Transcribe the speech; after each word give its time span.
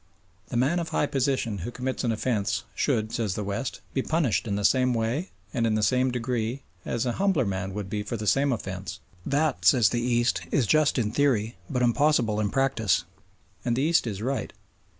The 0.49 0.57
man 0.57 0.79
of 0.79 0.89
high 0.89 1.05
position 1.05 1.59
who 1.59 1.69
commits 1.69 2.03
an 2.03 2.11
offence 2.11 2.63
should, 2.73 3.11
says 3.11 3.35
the 3.35 3.43
West, 3.43 3.81
be 3.93 4.01
punished 4.01 4.47
in 4.47 4.55
the 4.55 4.65
same 4.65 4.95
way 4.95 5.29
and 5.53 5.67
in 5.67 5.75
the 5.75 5.83
same 5.83 6.09
degree 6.09 6.63
as 6.85 7.05
an 7.05 7.13
humbler 7.21 7.45
man 7.45 7.75
would 7.75 7.87
be 7.87 8.01
for 8.01 8.17
the 8.17 8.25
same 8.25 8.51
offence. 8.51 8.99
That, 9.27 9.63
says 9.63 9.89
the 9.89 10.01
East, 10.01 10.41
is 10.49 10.65
just 10.65 10.97
in 10.97 11.11
theory 11.11 11.55
but 11.69 11.83
impossible 11.83 12.39
in 12.39 12.49
practice. 12.49 13.03
And 13.63 13.75
the 13.75 13.83
East 13.83 14.07
is 14.07 14.23
right. 14.23 14.51